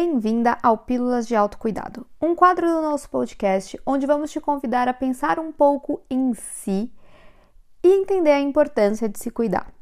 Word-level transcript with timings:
Bem-vinda 0.00 0.56
ao 0.62 0.78
Pílulas 0.78 1.26
de 1.26 1.34
Autocuidado, 1.34 2.06
um 2.22 2.32
quadro 2.32 2.68
do 2.68 2.80
nosso 2.80 3.10
podcast 3.10 3.76
onde 3.84 4.06
vamos 4.06 4.30
te 4.30 4.40
convidar 4.40 4.86
a 4.86 4.94
pensar 4.94 5.40
um 5.40 5.50
pouco 5.50 6.00
em 6.08 6.32
si 6.34 6.92
e 7.82 7.88
entender 7.88 8.30
a 8.30 8.38
importância 8.38 9.08
de 9.08 9.18
se 9.18 9.28
cuidar. 9.28 9.72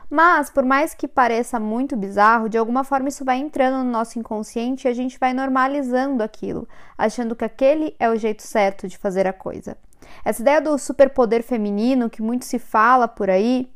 Mas, 0.09 0.49
por 0.49 0.65
mais 0.65 0.95
que 0.95 1.09
pareça 1.09 1.59
muito 1.59 1.97
bizarro, 1.97 2.49
de 2.49 2.57
alguma 2.57 2.85
forma 2.85 3.09
isso 3.09 3.25
vai 3.25 3.39
entrando 3.39 3.83
no 3.83 3.91
nosso 3.91 4.19
inconsciente 4.19 4.87
e 4.87 4.91
a 4.91 4.95
gente 4.95 5.19
vai 5.19 5.33
normalizando 5.33 6.23
aquilo, 6.23 6.69
achando 6.97 7.35
que 7.35 7.45
aquele 7.45 7.95
é 7.99 8.09
o 8.09 8.17
jeito 8.17 8.43
certo 8.43 8.87
de 8.87 8.97
fazer 8.97 9.27
a 9.27 9.33
coisa. 9.33 9.77
Essa 10.25 10.43
ideia 10.43 10.61
do 10.61 10.79
superpoder 10.79 11.43
feminino 11.43 12.09
que 12.09 12.23
muito 12.23 12.45
se 12.45 12.59
fala 12.59 13.09
por 13.09 13.29
aí 13.29 13.69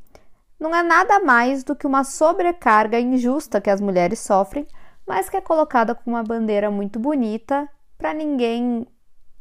não 0.58 0.74
é 0.74 0.82
nada 0.82 1.18
mais 1.20 1.64
do 1.64 1.74
que 1.74 1.86
uma 1.86 2.04
sobrecarga 2.04 3.00
injusta 3.00 3.60
que 3.60 3.70
as 3.70 3.80
mulheres 3.80 4.20
sofrem, 4.20 4.66
mas 5.06 5.28
que 5.28 5.36
é 5.36 5.40
colocada 5.40 5.94
com 5.94 6.10
uma 6.10 6.22
bandeira 6.22 6.70
muito 6.70 6.98
bonita 7.00 7.68
para 7.98 8.14
ninguém 8.14 8.86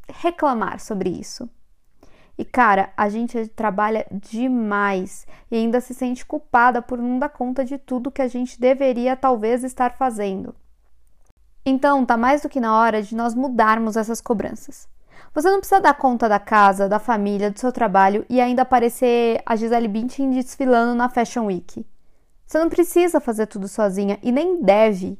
reclamar 0.07 0.79
sobre 0.79 1.09
isso. 1.09 1.47
E 2.39 2.45
cara, 2.45 2.93
a 2.95 3.09
gente 3.09 3.47
trabalha 3.49 4.07
demais 4.09 5.27
e 5.51 5.57
ainda 5.57 5.81
se 5.81 5.93
sente 5.93 6.25
culpada 6.25 6.81
por 6.81 6.97
não 6.97 7.19
dar 7.19 7.27
conta 7.27 7.65
de 7.65 7.77
tudo 7.77 8.09
que 8.09 8.21
a 8.21 8.29
gente 8.29 8.57
deveria 8.57 9.17
talvez 9.17 9.61
estar 9.61 9.97
fazendo. 9.97 10.55
Então, 11.65 12.05
tá 12.05 12.15
mais 12.15 12.41
do 12.41 12.47
que 12.47 12.61
na 12.61 12.79
hora 12.79 13.03
de 13.03 13.13
nós 13.13 13.35
mudarmos 13.35 13.97
essas 13.97 14.21
cobranças. 14.21 14.87
Você 15.33 15.49
não 15.49 15.59
precisa 15.59 15.81
dar 15.81 15.95
conta 15.95 16.29
da 16.29 16.39
casa, 16.39 16.87
da 16.87 16.97
família, 16.97 17.51
do 17.51 17.59
seu 17.59 17.73
trabalho 17.73 18.25
e 18.29 18.39
ainda 18.39 18.61
aparecer 18.61 19.41
a 19.45 19.57
Gisele 19.57 19.89
Bündchen 19.89 20.31
desfilando 20.31 20.95
na 20.95 21.09
Fashion 21.09 21.47
Week. 21.47 21.85
Você 22.47 22.57
não 22.57 22.69
precisa 22.69 23.19
fazer 23.19 23.47
tudo 23.47 23.67
sozinha 23.67 24.17
e 24.23 24.31
nem 24.31 24.63
deve. 24.63 25.19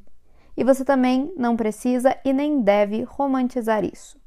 E 0.56 0.64
você 0.64 0.86
também 0.86 1.30
não 1.36 1.54
precisa 1.54 2.16
e 2.24 2.32
nem 2.32 2.62
deve 2.62 3.02
romantizar 3.02 3.84
isso. 3.84 4.19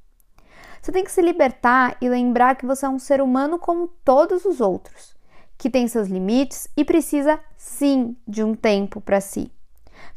Você 0.81 0.91
tem 0.91 1.03
que 1.03 1.12
se 1.12 1.22
libertar 1.22 1.96
e 2.01 2.09
lembrar 2.09 2.56
que 2.56 2.66
você 2.66 2.85
é 2.85 2.90
um 2.90 3.00
ser 3.00 3.22
humano 3.22 3.57
como 3.57 3.88
todos 4.03 4.46
os 4.46 4.59
outros, 4.59 5.16
que 5.57 5.69
tem 5.69 5.88
seus 5.88 6.07
limites 6.07 6.68
e 6.75 6.84
precisa 6.84 7.40
sim 7.57 8.16
de 8.28 8.44
um 8.44 8.53
tempo 8.53 9.00
para 9.00 9.22
si. 9.22 9.51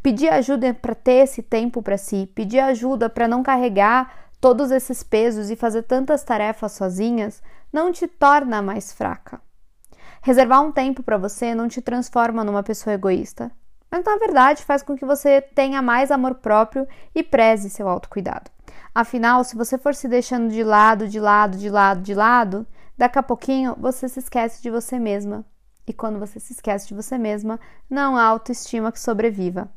Pedir 0.03 0.29
ajuda 0.29 0.75
para 0.75 0.95
ter 0.95 1.25
esse 1.25 1.43
tempo 1.43 1.83
para 1.83 1.97
si, 1.97 2.31
pedir 2.35 2.61
ajuda 2.61 3.09
para 3.09 3.29
não 3.29 3.43
carregar 3.43 4.31
todos 4.41 4.71
esses 4.71 5.03
pesos 5.03 5.51
e 5.51 5.57
fazer 5.57 5.83
tantas 5.83 6.23
tarefas 6.23 6.73
sozinhas 6.73 7.43
não 7.73 7.93
te 7.93 8.07
torna 8.07 8.63
mais 8.63 8.93
fraca. 8.93 9.41
Reservar 10.23 10.63
um 10.63 10.73
tempo 10.73 11.03
para 11.03 11.17
você 11.17 11.55
não 11.55 11.69
te 11.69 11.81
transforma 11.81 12.43
numa 12.43 12.63
pessoa 12.63 12.95
egoísta, 12.95 13.51
mas 13.91 14.05
na 14.05 14.17
verdade 14.17 14.65
faz 14.65 14.83
com 14.83 14.97
que 14.97 15.05
você 15.05 15.41
tenha 15.41 15.81
mais 15.81 16.11
amor 16.11 16.37
próprio 16.37 16.87
e 17.15 17.23
preze 17.23 17.71
seu 17.71 17.89
autocuidado. 17.89 18.51
Afinal, 18.95 19.45
se 19.45 19.57
você 19.57 19.77
for 19.77 19.95
se 19.95 20.09
deixando 20.09 20.51
de 20.51 20.65
lado, 20.65 21.09
de 21.09 21.21
lado, 21.21 21.57
de 21.57 21.69
lado, 21.69 22.01
de 22.01 22.15
lado, 22.15 22.67
daqui 22.97 23.19
a 23.19 23.23
pouquinho 23.23 23.77
você 23.79 24.09
se 24.09 24.19
esquece 24.19 24.63
de 24.63 24.71
você 24.71 24.99
mesma. 24.99 25.45
E 25.87 25.93
quando 25.93 26.19
você 26.19 26.41
se 26.41 26.53
esquece 26.53 26.89
de 26.89 26.95
você 26.95 27.17
mesma, 27.17 27.61
não 27.89 28.17
há 28.17 28.25
autoestima 28.25 28.91
que 28.91 28.99
sobreviva. 28.99 29.71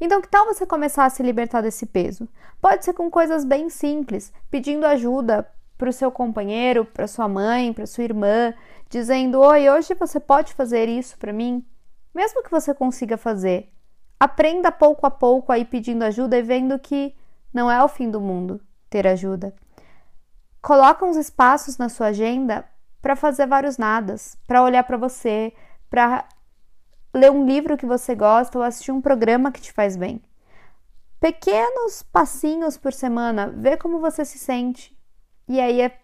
Então, 0.00 0.20
que 0.20 0.28
tal 0.28 0.46
você 0.46 0.66
começar 0.66 1.04
a 1.04 1.10
se 1.10 1.22
libertar 1.22 1.60
desse 1.62 1.86
peso? 1.86 2.28
Pode 2.60 2.84
ser 2.84 2.92
com 2.92 3.10
coisas 3.10 3.44
bem 3.44 3.68
simples, 3.68 4.32
pedindo 4.50 4.86
ajuda 4.86 5.48
para 5.76 5.90
o 5.90 5.92
seu 5.92 6.12
companheiro, 6.12 6.84
para 6.84 7.08
sua 7.08 7.26
mãe, 7.26 7.72
para 7.72 7.86
sua 7.86 8.04
irmã, 8.04 8.54
dizendo: 8.88 9.40
Oi, 9.40 9.68
hoje 9.68 9.94
você 9.94 10.20
pode 10.20 10.54
fazer 10.54 10.88
isso 10.88 11.18
para 11.18 11.32
mim? 11.32 11.64
Mesmo 12.14 12.42
que 12.42 12.50
você 12.50 12.74
consiga 12.74 13.16
fazer, 13.16 13.72
aprenda 14.18 14.70
pouco 14.70 15.06
a 15.06 15.10
pouco 15.10 15.50
aí 15.50 15.64
pedindo 15.64 16.04
ajuda 16.04 16.36
e 16.36 16.42
vendo 16.42 16.78
que 16.78 17.14
não 17.52 17.70
é 17.70 17.82
o 17.82 17.88
fim 17.88 18.10
do 18.10 18.20
mundo 18.20 18.60
ter 18.88 19.06
ajuda. 19.06 19.54
Coloca 20.60 21.04
uns 21.04 21.16
espaços 21.16 21.76
na 21.78 21.88
sua 21.88 22.08
agenda 22.08 22.64
para 23.00 23.16
fazer 23.16 23.46
vários 23.46 23.78
nadas, 23.78 24.36
para 24.46 24.62
olhar 24.62 24.84
para 24.84 24.96
você, 24.96 25.52
para 25.90 26.24
ler 27.12 27.30
um 27.30 27.44
livro 27.44 27.76
que 27.76 27.84
você 27.84 28.14
gosta 28.14 28.58
ou 28.58 28.64
assistir 28.64 28.92
um 28.92 29.00
programa 29.00 29.50
que 29.50 29.60
te 29.60 29.72
faz 29.72 29.96
bem. 29.96 30.22
Pequenos 31.18 32.02
passinhos 32.02 32.76
por 32.76 32.92
semana, 32.92 33.48
vê 33.48 33.76
como 33.76 34.00
você 34.00 34.24
se 34.24 34.38
sente. 34.38 34.96
E 35.48 35.60
aí 35.60 35.80
é, 35.80 35.98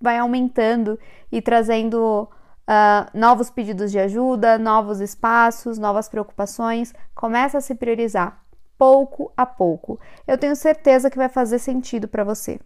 vai 0.00 0.18
aumentando 0.18 0.98
e 1.30 1.40
trazendo 1.40 2.28
uh, 2.68 3.18
novos 3.18 3.50
pedidos 3.50 3.90
de 3.90 3.98
ajuda, 3.98 4.58
novos 4.58 5.00
espaços, 5.00 5.78
novas 5.78 6.08
preocupações. 6.08 6.94
Começa 7.14 7.58
a 7.58 7.60
se 7.60 7.74
priorizar 7.74 8.42
pouco 8.78 9.32
a 9.36 9.46
pouco. 9.46 9.98
Eu 10.26 10.36
tenho 10.36 10.56
certeza 10.56 11.10
que 11.10 11.16
vai 11.16 11.28
fazer 11.28 11.58
sentido 11.58 12.08
para 12.08 12.24
você. 12.24 12.58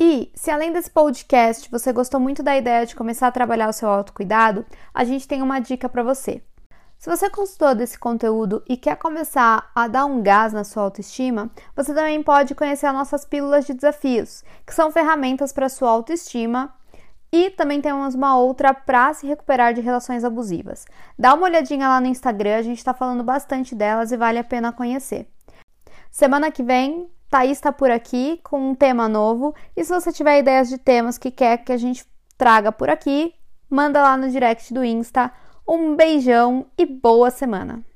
E 0.00 0.32
se 0.34 0.50
além 0.50 0.72
desse 0.72 0.90
podcast 0.90 1.70
você 1.70 1.92
gostou 1.92 2.18
muito 2.18 2.42
da 2.42 2.56
ideia 2.56 2.86
de 2.86 2.96
começar 2.96 3.26
a 3.26 3.32
trabalhar 3.32 3.68
o 3.68 3.72
seu 3.72 3.88
autocuidado, 3.88 4.64
a 4.94 5.04
gente 5.04 5.28
tem 5.28 5.42
uma 5.42 5.60
dica 5.60 5.88
para 5.88 6.02
você. 6.02 6.42
Se 6.98 7.08
você 7.08 7.30
gostou 7.30 7.74
desse 7.74 7.98
conteúdo 7.98 8.62
e 8.68 8.76
quer 8.76 8.96
começar 8.96 9.70
a 9.74 9.88
dar 9.88 10.04
um 10.04 10.22
gás 10.22 10.52
na 10.52 10.64
sua 10.64 10.82
autoestima, 10.82 11.50
você 11.74 11.94
também 11.94 12.22
pode 12.22 12.54
conhecer 12.54 12.86
as 12.86 12.94
nossas 12.94 13.24
pílulas 13.24 13.64
de 13.64 13.72
desafios, 13.72 14.44
que 14.66 14.74
são 14.74 14.90
ferramentas 14.90 15.50
para 15.50 15.70
sua 15.70 15.88
autoestima 15.88 16.74
e 17.32 17.50
também 17.50 17.80
temos 17.80 18.14
uma 18.14 18.36
outra 18.36 18.74
para 18.74 19.12
se 19.14 19.26
recuperar 19.26 19.72
de 19.72 19.80
relações 19.80 20.24
abusivas. 20.24 20.86
Dá 21.18 21.34
uma 21.34 21.44
olhadinha 21.44 21.88
lá 21.88 22.00
no 22.00 22.06
Instagram, 22.06 22.56
a 22.56 22.62
gente 22.62 22.78
está 22.78 22.92
falando 22.92 23.22
bastante 23.22 23.74
delas 23.74 24.10
e 24.10 24.16
vale 24.16 24.38
a 24.38 24.44
pena 24.44 24.72
conhecer. 24.72 25.28
Semana 26.10 26.50
que 26.50 26.62
vem, 26.62 27.08
Thaís 27.30 27.52
está 27.52 27.72
por 27.72 27.90
aqui 27.90 28.40
com 28.42 28.70
um 28.70 28.74
tema 28.74 29.08
novo. 29.08 29.54
E 29.76 29.84
se 29.84 29.92
você 29.92 30.12
tiver 30.12 30.40
ideias 30.40 30.68
de 30.68 30.76
temas 30.76 31.16
que 31.16 31.30
quer 31.30 31.58
que 31.58 31.72
a 31.72 31.76
gente 31.76 32.04
traga 32.36 32.72
por 32.72 32.90
aqui, 32.90 33.32
manda 33.70 34.02
lá 34.02 34.16
no 34.16 34.28
direct 34.28 34.74
do 34.74 34.84
Insta. 34.84 35.32
Um 35.66 35.94
beijão 35.94 36.66
e 36.76 36.84
boa 36.84 37.30
semana! 37.30 37.89